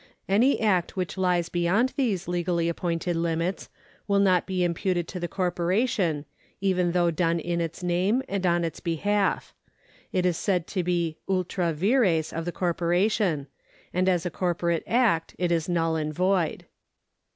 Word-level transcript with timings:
Any 0.27 0.59
act 0.59 0.97
which 0.97 1.15
lies 1.15 1.49
beyond 1.49 1.93
these 1.95 2.27
legally 2.27 2.67
appointed 2.67 3.15
limits 3.15 3.69
will 4.07 4.17
not 4.17 4.47
be 4.47 4.63
imputed 4.63 5.07
to 5.09 5.19
the 5.19 5.27
corpora 5.27 5.85
tion, 5.85 6.25
even 6.59 6.93
though 6.93 7.11
done 7.11 7.39
in 7.39 7.61
its 7.61 7.83
name 7.83 8.23
and 8.27 8.43
on 8.47 8.63
its 8.63 8.79
behalf. 8.79 9.53
It 10.11 10.25
is 10.25 10.37
said 10.37 10.65
to 10.69 10.83
be 10.83 11.19
ultra 11.29 11.71
vires 11.71 12.33
of 12.33 12.45
the 12.45 12.51
corporation, 12.51 13.45
and 13.93 14.09
as 14.09 14.25
a 14.25 14.31
corporate 14.31 14.81
act 14.87 15.35
it 15.37 15.51
is 15.51 15.69
null 15.69 15.95
and 15.95 16.11
void. 16.11 16.65